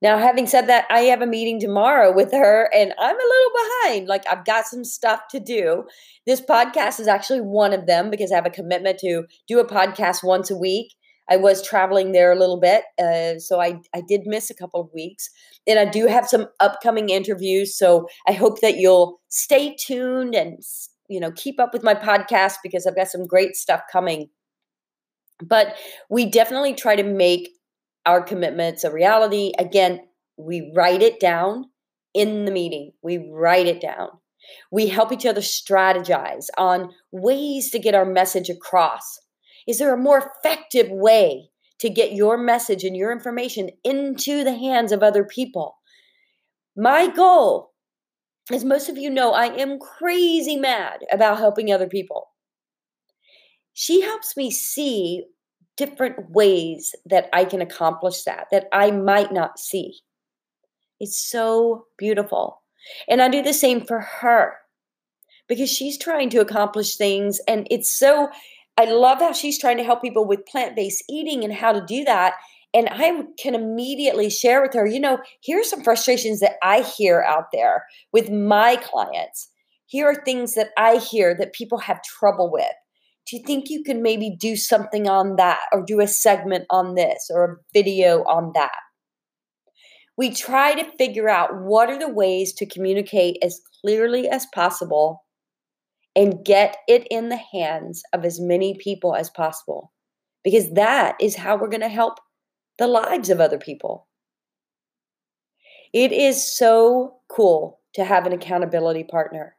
Now, 0.00 0.16
having 0.16 0.46
said 0.46 0.66
that, 0.68 0.86
I 0.88 1.00
have 1.00 1.20
a 1.20 1.26
meeting 1.26 1.60
tomorrow 1.60 2.10
with 2.10 2.32
her 2.32 2.70
and 2.72 2.94
I'm 2.98 3.16
a 3.16 3.28
little 3.28 3.52
behind. 3.52 4.08
Like, 4.08 4.24
I've 4.26 4.46
got 4.46 4.64
some 4.64 4.82
stuff 4.82 5.28
to 5.32 5.40
do. 5.40 5.84
This 6.26 6.40
podcast 6.40 7.00
is 7.00 7.06
actually 7.06 7.42
one 7.42 7.74
of 7.74 7.84
them 7.84 8.08
because 8.08 8.32
I 8.32 8.36
have 8.36 8.46
a 8.46 8.50
commitment 8.50 8.98
to 9.00 9.24
do 9.46 9.60
a 9.60 9.68
podcast 9.68 10.24
once 10.24 10.50
a 10.50 10.56
week. 10.56 10.94
I 11.28 11.36
was 11.36 11.66
traveling 11.66 12.12
there 12.12 12.32
a 12.32 12.38
little 12.38 12.60
bit, 12.60 12.84
uh, 12.98 13.38
so 13.38 13.60
I 13.60 13.80
I 13.94 14.02
did 14.06 14.22
miss 14.26 14.50
a 14.50 14.54
couple 14.54 14.80
of 14.80 14.92
weeks, 14.92 15.30
and 15.66 15.78
I 15.78 15.86
do 15.86 16.06
have 16.06 16.28
some 16.28 16.46
upcoming 16.60 17.08
interviews. 17.08 17.76
So 17.76 18.06
I 18.28 18.32
hope 18.32 18.60
that 18.60 18.76
you'll 18.76 19.20
stay 19.28 19.74
tuned 19.78 20.34
and 20.34 20.62
you 21.08 21.20
know 21.20 21.32
keep 21.32 21.58
up 21.58 21.72
with 21.72 21.82
my 21.82 21.94
podcast 21.94 22.56
because 22.62 22.86
I've 22.86 22.96
got 22.96 23.08
some 23.08 23.26
great 23.26 23.56
stuff 23.56 23.82
coming. 23.90 24.28
But 25.42 25.76
we 26.10 26.26
definitely 26.26 26.74
try 26.74 26.96
to 26.96 27.02
make 27.02 27.48
our 28.06 28.22
commitments 28.22 28.84
a 28.84 28.92
reality. 28.92 29.52
Again, 29.58 30.00
we 30.36 30.72
write 30.74 31.02
it 31.02 31.20
down 31.20 31.64
in 32.12 32.44
the 32.44 32.52
meeting. 32.52 32.92
We 33.02 33.18
write 33.18 33.66
it 33.66 33.80
down. 33.80 34.08
We 34.70 34.88
help 34.88 35.10
each 35.12 35.26
other 35.26 35.40
strategize 35.40 36.48
on 36.58 36.90
ways 37.12 37.70
to 37.70 37.78
get 37.78 37.94
our 37.94 38.04
message 38.04 38.50
across 38.50 39.18
is 39.66 39.78
there 39.78 39.94
a 39.94 39.98
more 39.98 40.32
effective 40.44 40.88
way 40.90 41.50
to 41.80 41.88
get 41.88 42.12
your 42.12 42.36
message 42.36 42.84
and 42.84 42.96
your 42.96 43.12
information 43.12 43.70
into 43.82 44.44
the 44.44 44.54
hands 44.54 44.92
of 44.92 45.02
other 45.02 45.24
people? 45.24 45.76
My 46.76 47.08
goal, 47.08 47.72
as 48.52 48.64
most 48.64 48.88
of 48.88 48.98
you 48.98 49.10
know, 49.10 49.32
I 49.32 49.46
am 49.46 49.78
crazy 49.78 50.56
mad 50.56 51.04
about 51.12 51.38
helping 51.38 51.72
other 51.72 51.88
people. 51.88 52.28
She 53.72 54.02
helps 54.02 54.36
me 54.36 54.50
see 54.50 55.24
different 55.76 56.30
ways 56.30 56.94
that 57.06 57.28
I 57.32 57.44
can 57.44 57.60
accomplish 57.60 58.22
that, 58.24 58.46
that 58.52 58.66
I 58.72 58.90
might 58.90 59.32
not 59.32 59.58
see. 59.58 60.00
It's 61.00 61.18
so 61.18 61.86
beautiful. 61.98 62.62
And 63.08 63.20
I 63.20 63.28
do 63.28 63.42
the 63.42 63.52
same 63.52 63.84
for 63.84 64.00
her 64.00 64.54
because 65.48 65.70
she's 65.70 65.98
trying 65.98 66.30
to 66.30 66.40
accomplish 66.40 66.96
things 66.96 67.40
and 67.48 67.66
it's 67.70 67.98
so 67.98 68.28
I 68.76 68.86
love 68.86 69.18
how 69.20 69.32
she's 69.32 69.58
trying 69.58 69.76
to 69.76 69.84
help 69.84 70.02
people 70.02 70.26
with 70.26 70.46
plant 70.46 70.74
based 70.74 71.04
eating 71.08 71.44
and 71.44 71.52
how 71.52 71.72
to 71.72 71.84
do 71.86 72.04
that. 72.04 72.34
And 72.72 72.88
I 72.90 73.22
can 73.38 73.54
immediately 73.54 74.28
share 74.28 74.60
with 74.60 74.74
her, 74.74 74.84
you 74.84 74.98
know, 74.98 75.18
here's 75.44 75.70
some 75.70 75.84
frustrations 75.84 76.40
that 76.40 76.54
I 76.62 76.82
hear 76.82 77.22
out 77.22 77.46
there 77.52 77.84
with 78.12 78.30
my 78.30 78.76
clients. 78.76 79.48
Here 79.86 80.06
are 80.06 80.24
things 80.24 80.54
that 80.54 80.70
I 80.76 80.96
hear 80.96 81.36
that 81.38 81.52
people 81.52 81.78
have 81.78 82.02
trouble 82.02 82.50
with. 82.50 82.72
Do 83.26 83.36
you 83.36 83.44
think 83.46 83.70
you 83.70 83.82
can 83.84 84.02
maybe 84.02 84.36
do 84.38 84.56
something 84.56 85.08
on 85.08 85.36
that 85.36 85.60
or 85.72 85.84
do 85.86 86.00
a 86.00 86.08
segment 86.08 86.64
on 86.68 86.94
this 86.94 87.30
or 87.32 87.44
a 87.44 87.56
video 87.72 88.24
on 88.24 88.52
that? 88.54 88.72
We 90.16 90.30
try 90.30 90.74
to 90.74 90.96
figure 90.96 91.28
out 91.28 91.62
what 91.62 91.90
are 91.90 91.98
the 91.98 92.12
ways 92.12 92.52
to 92.54 92.66
communicate 92.66 93.38
as 93.42 93.60
clearly 93.80 94.28
as 94.28 94.46
possible 94.54 95.23
and 96.16 96.44
get 96.44 96.76
it 96.88 97.06
in 97.10 97.28
the 97.28 97.40
hands 97.52 98.02
of 98.12 98.24
as 98.24 98.40
many 98.40 98.76
people 98.78 99.14
as 99.14 99.30
possible 99.30 99.92
because 100.44 100.70
that 100.74 101.16
is 101.20 101.34
how 101.34 101.56
we're 101.56 101.68
going 101.68 101.80
to 101.80 101.88
help 101.88 102.18
the 102.78 102.86
lives 102.86 103.30
of 103.30 103.40
other 103.40 103.58
people. 103.58 104.06
It 105.92 106.12
is 106.12 106.56
so 106.56 107.16
cool 107.28 107.80
to 107.94 108.04
have 108.04 108.26
an 108.26 108.32
accountability 108.32 109.04
partner. 109.04 109.56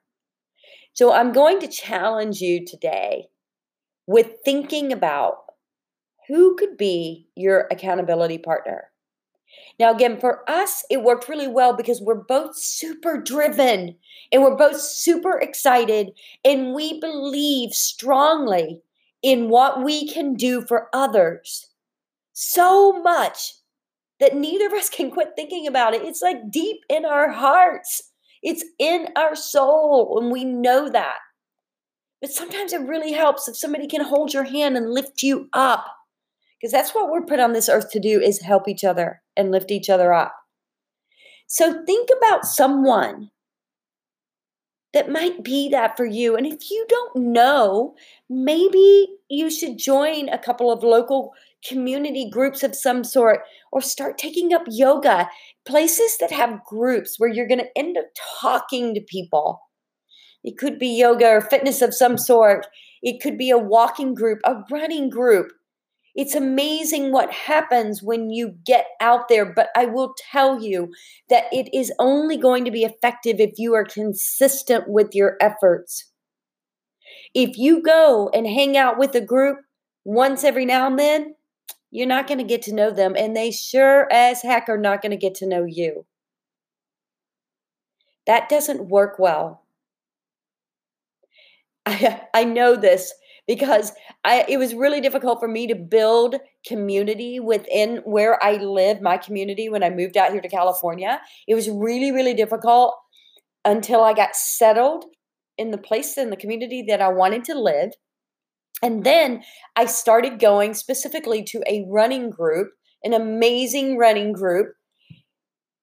So 0.94 1.12
I'm 1.12 1.34
going 1.34 1.60
to 1.60 1.68
challenge 1.68 2.40
you 2.42 2.66
today 2.66 3.28
with 4.08 4.32
thinking 4.44 4.94
about 4.94 5.38
who 6.28 6.56
could 6.56 6.78
be 6.78 7.28
your 7.36 7.68
accountability 7.72 8.38
partner. 8.38 8.90
Now, 9.80 9.94
again, 9.94 10.20
for 10.20 10.50
us, 10.50 10.84
it 10.90 11.04
worked 11.04 11.28
really 11.28 11.48
well 11.48 11.76
because 11.76 12.02
we're 12.02 12.16
both 12.16 12.58
super 12.58 13.22
driven 13.22 13.96
and 14.32 14.42
we're 14.42 14.56
both 14.56 14.80
super 14.80 15.40
excited 15.40 16.12
and 16.44 16.74
we 16.74 17.00
believe 17.00 17.74
strongly 17.74 18.82
in 19.22 19.50
what 19.50 19.84
we 19.84 20.08
can 20.08 20.36
do 20.36 20.62
for 20.62 20.88
others 20.94 21.70
so 22.36 23.02
much 23.02 23.54
that 24.20 24.36
neither 24.36 24.68
of 24.68 24.74
us 24.74 24.90
can 24.90 25.10
quit 25.10 25.30
thinking 25.36 25.68
about 25.68 25.94
it. 25.94 26.04
It's 26.04 26.22
like 26.22 26.52
deep 26.52 26.78
in 26.90 27.06
our 27.06 27.30
hearts, 27.32 28.12
it's 28.44 28.64
in 28.78 29.08
our 29.16 29.36
soul, 29.36 30.20
and 30.20 30.32
we 30.32 30.46
know 30.46 30.90
that. 30.90 31.18
But 32.22 32.32
sometimes 32.32 32.74
it 32.74 32.82
really 32.82 33.14
helps 33.14 33.48
if 33.48 33.58
somebody 33.58 33.88
can 33.88 34.04
hold 34.04 34.34
your 34.34 34.44
hand 34.44 34.78
and 34.78 34.92
lift 34.92 35.24
you 35.24 35.48
up 35.54 35.86
because 36.60 36.72
that's 36.72 36.96
what 36.96 37.10
we're 37.10 37.26
put 37.26 37.40
on 37.40 37.54
this 37.54 37.70
earth 37.70 37.92
to 37.92 38.00
do 38.00 38.20
is 38.20 38.42
help 38.42 38.68
each 38.68 38.84
other 38.84 39.22
and 39.36 39.52
lift 39.52 39.72
each 39.72 39.90
other 39.90 40.14
up. 40.14 40.34
So 41.48 41.84
think 41.86 42.10
about 42.18 42.46
someone 42.46 43.30
that 44.94 45.12
might 45.12 45.44
be 45.44 45.70
that 45.70 45.98
for 45.98 46.06
you. 46.06 46.36
And 46.36 46.48
if 46.48 46.72
you 46.72 46.86
don't 46.88 47.34
know, 47.34 47.96
maybe 48.30 49.08
you 49.30 49.52
should 49.52 49.78
join 49.78 50.30
a 50.30 50.38
couple 50.38 50.72
of 50.72 50.84
local 50.84 51.34
community 51.68 52.30
groups 52.30 52.64
of 52.64 52.76
some 52.76 53.04
sort 53.04 53.42
or 53.72 53.82
start 53.82 54.18
taking 54.18 54.54
up 54.54 54.64
yoga, 54.68 55.30
places 55.68 56.18
that 56.20 56.32
have 56.32 56.64
groups 56.64 57.16
where 57.18 57.30
you're 57.30 57.48
going 57.48 57.60
to 57.60 57.78
end 57.78 57.98
up 57.98 58.06
talking 58.40 58.94
to 58.94 59.02
people. 59.02 59.60
It 60.46 60.58
could 60.58 60.80
be 60.80 60.88
yoga 60.88 61.28
or 61.28 61.42
fitness 61.42 61.82
of 61.82 61.94
some 61.94 62.18
sort. 62.18 62.68
It 63.02 63.22
could 63.22 63.38
be 63.38 63.50
a 63.50 63.58
walking 63.58 64.14
group, 64.14 64.40
a 64.46 64.62
running 64.72 65.10
group. 65.10 65.52
It's 66.16 66.34
amazing 66.34 67.12
what 67.12 67.30
happens 67.32 68.02
when 68.02 68.30
you 68.30 68.56
get 68.66 68.86
out 69.02 69.28
there, 69.28 69.46
but 69.46 69.68
I 69.76 69.86
will 69.86 70.14
tell 70.32 70.64
you 70.64 70.94
that 71.30 71.46
it 71.52 71.70
is 71.78 71.92
only 72.00 72.38
going 72.38 72.64
to 72.64 72.72
be 72.72 72.86
effective 72.86 73.42
if 73.42 73.56
you 73.58 73.74
are 73.74 73.84
consistent 73.84 74.88
with 74.88 75.14
your 75.14 75.36
efforts. 75.42 76.10
If 77.34 77.58
you 77.58 77.84
go 77.84 78.30
and 78.34 78.48
hang 78.48 78.78
out 78.78 78.98
with 78.98 79.14
a 79.14 79.22
group 79.22 79.58
once 80.06 80.46
every 80.46 80.66
now 80.66 80.88
and 80.88 80.98
then, 80.98 81.36
you're 81.92 82.08
not 82.08 82.28
going 82.28 82.38
to 82.38 82.46
get 82.46 82.62
to 82.64 82.74
know 82.74 82.92
them, 82.92 83.16
and 83.18 83.36
they 83.36 83.52
sure 83.52 84.12
as 84.12 84.42
heck 84.42 84.70
are 84.70 84.78
not 84.78 85.02
going 85.02 85.12
to 85.12 85.18
get 85.18 85.36
to 85.36 85.48
know 85.48 85.66
you. 85.66 86.06
That 88.26 88.48
doesn't 88.48 88.88
work 88.88 89.20
well. 89.20 89.64
I, 91.86 92.22
I 92.34 92.46
know 92.46 92.76
this 92.76 93.14
because 93.48 93.92
I, 94.24 94.46
it 94.48 94.58
was 94.58 94.74
really 94.74 95.02
difficult 95.02 95.40
for 95.40 95.48
me 95.48 95.68
to 95.68 95.76
build 95.76 96.36
community 96.68 97.40
within 97.40 97.98
where 97.98 98.44
I 98.44 98.54
live, 98.58 99.02
my 99.02 99.18
community, 99.18 99.70
when 99.70 99.84
I 99.84 99.90
moved 99.90 100.18
out 100.18 100.32
here 100.32 100.42
to 100.42 100.50
California. 100.50 101.22
It 101.48 101.56
was 101.56 101.70
really, 101.70 102.12
really 102.12 102.34
difficult 102.34 102.96
until 103.64 104.04
I 104.04 104.14
got 104.14 104.36
settled 104.36 105.06
in 105.58 105.72
the 105.72 105.78
place 105.78 106.18
in 106.18 106.30
the 106.30 106.38
community 106.38 106.86
that 106.88 107.02
I 107.02 107.10
wanted 107.10 107.44
to 107.46 107.60
live. 107.60 107.92
And 108.82 109.04
then 109.04 109.44
I 109.76 109.86
started 109.86 110.40
going 110.40 110.74
specifically 110.74 111.44
to 111.46 111.62
a 111.68 111.86
running 111.90 112.30
group, 112.30 112.72
an 113.04 113.14
amazing 113.14 113.98
running 113.98 114.34
group. 114.34 114.74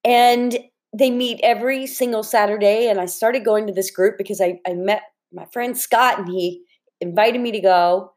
And 0.04 0.58
they 0.96 1.10
meet 1.10 1.40
every 1.42 1.86
single 1.86 2.22
Saturday. 2.22 2.88
And 2.88 3.00
I 3.00 3.06
started 3.06 3.44
going 3.44 3.66
to 3.66 3.72
this 3.72 3.90
group 3.90 4.18
because 4.18 4.40
I, 4.40 4.58
I 4.66 4.74
met 4.74 5.02
my 5.32 5.46
friend 5.52 5.76
Scott 5.78 6.18
and 6.18 6.28
he 6.28 6.62
invited 7.02 7.40
me 7.40 7.52
to 7.52 7.60
go. 7.60 8.12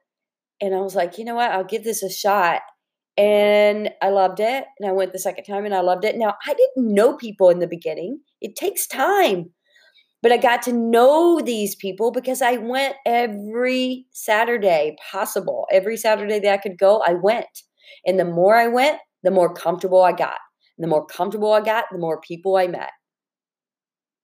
And 0.61 0.73
I 0.73 0.79
was 0.79 0.95
like, 0.95 1.17
you 1.17 1.25
know 1.25 1.35
what? 1.35 1.51
I'll 1.51 1.65
give 1.65 1.83
this 1.83 2.03
a 2.03 2.09
shot. 2.09 2.61
And 3.17 3.89
I 4.01 4.09
loved 4.09 4.39
it. 4.39 4.65
And 4.79 4.89
I 4.89 4.93
went 4.93 5.11
the 5.11 5.19
second 5.19 5.45
time 5.45 5.65
and 5.65 5.73
I 5.73 5.81
loved 5.81 6.05
it. 6.05 6.17
Now, 6.17 6.35
I 6.45 6.53
didn't 6.53 6.93
know 6.93 7.17
people 7.17 7.49
in 7.49 7.59
the 7.59 7.67
beginning, 7.67 8.19
it 8.41 8.55
takes 8.55 8.87
time. 8.87 9.51
But 10.21 10.31
I 10.31 10.37
got 10.37 10.63
to 10.63 10.73
know 10.73 11.39
these 11.39 11.75
people 11.75 12.11
because 12.11 12.41
I 12.41 12.57
went 12.57 12.95
every 13.05 14.07
Saturday 14.11 14.95
possible. 15.11 15.67
Every 15.71 15.97
Saturday 15.97 16.39
that 16.39 16.53
I 16.53 16.57
could 16.57 16.79
go, 16.79 17.03
I 17.05 17.13
went. 17.13 17.45
And 18.05 18.19
the 18.19 18.25
more 18.25 18.55
I 18.55 18.67
went, 18.67 18.97
the 19.23 19.29
more 19.31 19.53
comfortable 19.53 20.01
I 20.01 20.13
got. 20.13 20.39
And 20.77 20.83
the 20.83 20.87
more 20.87 21.05
comfortable 21.05 21.53
I 21.53 21.61
got, 21.61 21.85
the 21.91 21.99
more 21.99 22.19
people 22.19 22.55
I 22.55 22.67
met. 22.67 22.89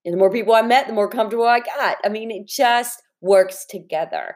And 0.03 0.13
the 0.13 0.17
more 0.17 0.31
people 0.31 0.55
I 0.55 0.63
met, 0.63 0.87
the 0.87 0.93
more 0.93 1.09
comfortable 1.09 1.45
I 1.45 1.59
got. 1.59 1.97
I 2.03 2.09
mean, 2.09 2.31
it 2.31 2.47
just 2.47 2.99
works 3.21 3.65
together. 3.69 4.35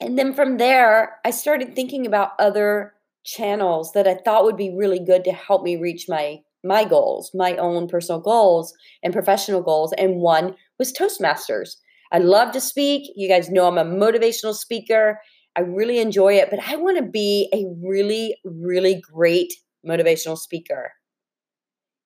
And 0.00 0.18
then 0.18 0.34
from 0.34 0.58
there, 0.58 1.18
I 1.24 1.30
started 1.30 1.74
thinking 1.74 2.06
about 2.06 2.32
other 2.38 2.94
channels 3.24 3.92
that 3.92 4.08
I 4.08 4.14
thought 4.14 4.44
would 4.44 4.56
be 4.56 4.74
really 4.76 4.98
good 4.98 5.24
to 5.24 5.32
help 5.32 5.62
me 5.62 5.76
reach 5.76 6.06
my 6.08 6.40
my 6.64 6.84
goals, 6.84 7.32
my 7.34 7.56
own 7.56 7.88
personal 7.88 8.20
goals 8.20 8.72
and 9.02 9.12
professional 9.12 9.62
goals. 9.62 9.92
And 9.94 10.16
one 10.16 10.54
was 10.78 10.92
Toastmasters. 10.92 11.74
I 12.12 12.18
love 12.18 12.52
to 12.52 12.60
speak. 12.60 13.10
You 13.16 13.26
guys 13.28 13.50
know 13.50 13.66
I'm 13.66 13.78
a 13.78 13.84
motivational 13.84 14.54
speaker. 14.54 15.20
I 15.56 15.62
really 15.62 15.98
enjoy 15.98 16.34
it, 16.34 16.50
but 16.50 16.60
I 16.60 16.76
want 16.76 16.98
to 16.98 17.02
be 17.02 17.48
a 17.52 17.64
really, 17.84 18.36
really 18.44 19.02
great 19.12 19.52
motivational 19.84 20.38
speaker. 20.38 20.92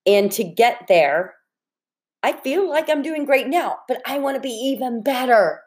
And 0.06 0.30
to 0.32 0.44
get 0.44 0.86
there, 0.88 1.34
I 2.22 2.32
feel 2.32 2.68
like 2.68 2.88
I'm 2.90 3.02
doing 3.02 3.24
great 3.24 3.48
now, 3.48 3.78
but 3.88 4.02
I 4.06 4.18
want 4.18 4.36
to 4.36 4.40
be 4.40 4.50
even 4.50 5.02
better. 5.02 5.62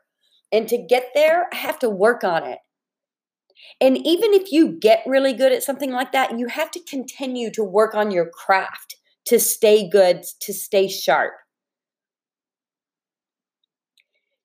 And 0.51 0.67
to 0.67 0.77
get 0.77 1.11
there, 1.13 1.47
I 1.53 1.55
have 1.55 1.79
to 1.79 1.89
work 1.89 2.23
on 2.23 2.43
it. 2.43 2.59
And 3.81 3.97
even 3.97 4.33
if 4.33 4.51
you 4.51 4.69
get 4.69 5.03
really 5.05 5.33
good 5.33 5.51
at 5.51 5.63
something 5.63 5.91
like 5.91 6.11
that, 6.11 6.37
you 6.39 6.47
have 6.47 6.71
to 6.71 6.79
continue 6.81 7.51
to 7.51 7.63
work 7.63 7.93
on 7.93 8.11
your 8.11 8.25
craft 8.25 8.95
to 9.25 9.39
stay 9.39 9.87
good, 9.87 10.23
to 10.41 10.53
stay 10.53 10.87
sharp. 10.87 11.33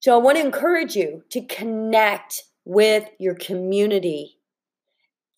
So 0.00 0.14
I 0.14 0.22
want 0.22 0.36
to 0.36 0.44
encourage 0.44 0.94
you 0.94 1.22
to 1.30 1.40
connect 1.46 2.42
with 2.66 3.08
your 3.18 3.34
community. 3.36 4.38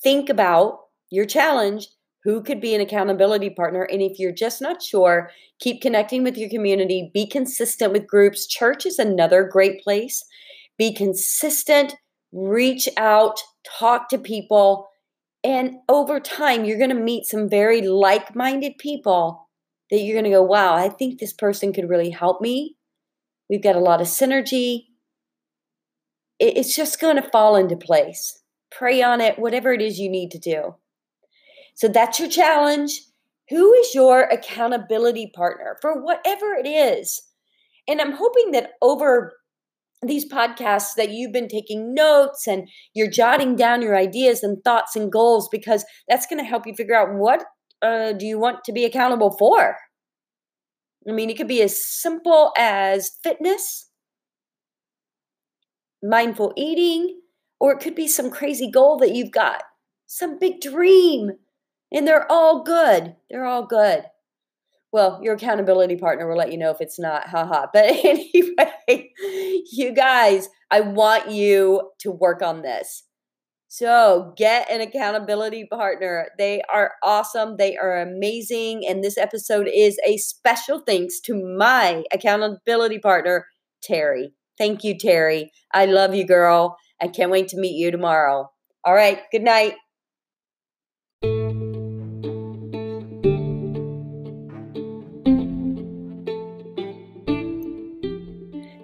Think 0.02 0.28
about 0.28 0.80
your 1.10 1.24
challenge 1.24 1.88
who 2.24 2.42
could 2.42 2.60
be 2.60 2.74
an 2.74 2.80
accountability 2.80 3.50
partner. 3.50 3.84
And 3.84 4.02
if 4.02 4.18
you're 4.18 4.32
just 4.32 4.60
not 4.60 4.82
sure, 4.82 5.30
keep 5.60 5.80
connecting 5.80 6.24
with 6.24 6.36
your 6.36 6.50
community, 6.50 7.12
be 7.14 7.24
consistent 7.24 7.92
with 7.92 8.08
groups. 8.08 8.48
Church 8.48 8.84
is 8.84 8.98
another 8.98 9.44
great 9.44 9.84
place. 9.84 10.24
Be 10.78 10.94
consistent, 10.94 11.94
reach 12.32 12.88
out, 12.96 13.40
talk 13.78 14.08
to 14.10 14.18
people. 14.18 14.88
And 15.42 15.76
over 15.88 16.20
time, 16.20 16.64
you're 16.64 16.78
going 16.78 16.90
to 16.90 16.96
meet 16.96 17.26
some 17.26 17.48
very 17.48 17.82
like 17.82 18.34
minded 18.34 18.78
people 18.78 19.48
that 19.90 19.98
you're 19.98 20.14
going 20.14 20.24
to 20.24 20.36
go, 20.36 20.42
wow, 20.42 20.74
I 20.74 20.88
think 20.88 21.18
this 21.18 21.32
person 21.32 21.72
could 21.72 21.88
really 21.88 22.10
help 22.10 22.40
me. 22.40 22.76
We've 23.48 23.62
got 23.62 23.76
a 23.76 23.80
lot 23.80 24.00
of 24.00 24.08
synergy. 24.08 24.86
It's 26.38 26.74
just 26.74 27.00
going 27.00 27.16
to 27.16 27.30
fall 27.30 27.56
into 27.56 27.76
place. 27.76 28.42
Pray 28.70 29.02
on 29.02 29.20
it, 29.20 29.38
whatever 29.38 29.72
it 29.72 29.80
is 29.80 29.98
you 29.98 30.10
need 30.10 30.30
to 30.32 30.38
do. 30.38 30.74
So 31.74 31.88
that's 31.88 32.18
your 32.18 32.28
challenge. 32.28 33.00
Who 33.48 33.72
is 33.74 33.94
your 33.94 34.22
accountability 34.22 35.30
partner 35.34 35.78
for 35.80 36.02
whatever 36.02 36.54
it 36.54 36.66
is? 36.66 37.22
And 37.86 38.00
I'm 38.00 38.12
hoping 38.12 38.50
that 38.50 38.72
over 38.82 39.34
these 40.02 40.30
podcasts 40.30 40.94
that 40.96 41.10
you've 41.10 41.32
been 41.32 41.48
taking 41.48 41.94
notes 41.94 42.46
and 42.46 42.68
you're 42.94 43.10
jotting 43.10 43.56
down 43.56 43.82
your 43.82 43.96
ideas 43.96 44.42
and 44.42 44.62
thoughts 44.62 44.94
and 44.94 45.10
goals 45.10 45.48
because 45.50 45.84
that's 46.08 46.26
going 46.26 46.38
to 46.38 46.48
help 46.48 46.66
you 46.66 46.74
figure 46.74 46.94
out 46.94 47.14
what 47.14 47.44
uh, 47.82 48.12
do 48.12 48.26
you 48.26 48.38
want 48.38 48.64
to 48.64 48.72
be 48.72 48.84
accountable 48.84 49.36
for. 49.38 49.76
I 51.08 51.12
mean, 51.12 51.30
it 51.30 51.36
could 51.36 51.48
be 51.48 51.62
as 51.62 51.82
simple 51.84 52.52
as 52.58 53.12
fitness, 53.22 53.88
mindful 56.02 56.52
eating, 56.56 57.20
or 57.60 57.72
it 57.72 57.80
could 57.80 57.94
be 57.94 58.08
some 58.08 58.30
crazy 58.30 58.70
goal 58.70 58.98
that 58.98 59.14
you've 59.14 59.30
got, 59.30 59.62
some 60.06 60.38
big 60.38 60.60
dream 60.60 61.30
and 61.92 62.06
they're 62.06 62.30
all 62.30 62.62
good. 62.62 63.16
They're 63.30 63.44
all 63.44 63.66
good. 63.66 64.04
Well, 64.96 65.20
your 65.22 65.34
accountability 65.34 65.96
partner 65.96 66.26
will 66.26 66.38
let 66.38 66.50
you 66.50 66.56
know 66.56 66.70
if 66.70 66.80
it's 66.80 66.98
not, 66.98 67.28
haha. 67.28 67.66
But 67.74 67.84
anyway, 67.84 69.12
you 69.70 69.92
guys, 69.92 70.48
I 70.70 70.80
want 70.80 71.30
you 71.30 71.90
to 71.98 72.10
work 72.10 72.40
on 72.40 72.62
this. 72.62 73.02
So 73.68 74.32
get 74.38 74.70
an 74.70 74.80
accountability 74.80 75.66
partner. 75.70 76.28
They 76.38 76.62
are 76.72 76.92
awesome. 77.02 77.58
They 77.58 77.76
are 77.76 78.00
amazing. 78.00 78.86
And 78.88 79.04
this 79.04 79.18
episode 79.18 79.68
is 79.68 79.98
a 80.06 80.16
special 80.16 80.78
thanks 80.78 81.20
to 81.26 81.34
my 81.34 82.04
accountability 82.10 82.98
partner, 82.98 83.44
Terry. 83.82 84.32
Thank 84.56 84.82
you, 84.82 84.96
Terry. 84.96 85.52
I 85.74 85.84
love 85.84 86.14
you, 86.14 86.26
girl. 86.26 86.78
I 87.02 87.08
can't 87.08 87.30
wait 87.30 87.48
to 87.48 87.60
meet 87.60 87.76
you 87.76 87.90
tomorrow. 87.90 88.50
All 88.82 88.94
right. 88.94 89.20
Good 89.30 89.42
night. 89.42 89.74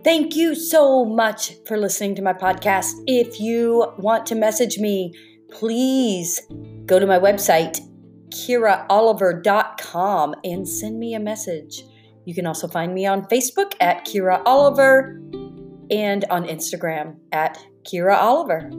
Thank 0.05 0.35
you 0.35 0.57
so 0.57 1.05
much 1.05 1.55
for 1.65 1.77
listening 1.77 2.17
to 2.17 2.23
my 2.23 2.33
podcast. 2.33 2.95
If 3.07 3.39
you 3.39 3.93
want 3.99 4.27
to 4.27 4.35
message 4.35 4.79
me, 4.79 5.15
please 5.49 6.41
go 6.87 6.99
to 6.99 7.07
my 7.07 7.21
website, 7.21 7.79
kyraoliver.com, 8.31 10.35
and 10.43 10.69
send 10.69 10.99
me 10.99 11.15
a 11.15 11.21
message. 11.21 11.85
You 12.25 12.35
can 12.35 12.47
also 12.47 12.67
find 12.67 12.93
me 12.95 13.07
on 13.07 13.27
Facebook 13.27 13.75
at 13.81 14.05
Kyra 14.05 14.43
Oliver 14.45 15.21
and 15.91 16.25
on 16.31 16.47
Instagram 16.47 17.19
at 17.31 17.65
Kyra 17.85 18.17
Oliver. 18.17 18.73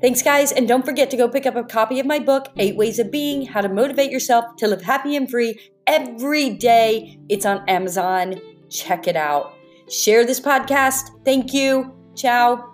Thanks, 0.00 0.22
guys, 0.22 0.50
and 0.50 0.66
don't 0.66 0.84
forget 0.84 1.08
to 1.12 1.16
go 1.16 1.28
pick 1.28 1.46
up 1.46 1.54
a 1.54 1.62
copy 1.62 2.00
of 2.00 2.06
my 2.06 2.18
book, 2.18 2.48
Eight 2.58 2.74
Ways 2.76 2.98
of 2.98 3.12
Being 3.12 3.46
How 3.46 3.60
to 3.60 3.68
Motivate 3.68 4.10
Yourself 4.10 4.56
to 4.56 4.66
Live 4.66 4.82
Happy 4.82 5.14
and 5.14 5.30
Free 5.30 5.56
every 5.86 6.50
day. 6.50 7.16
It's 7.28 7.46
on 7.46 7.62
Amazon. 7.68 8.40
Check 8.68 9.06
it 9.06 9.14
out. 9.16 9.54
Share 9.88 10.24
this 10.24 10.40
podcast. 10.40 11.24
Thank 11.24 11.52
you. 11.52 11.94
Ciao. 12.14 12.73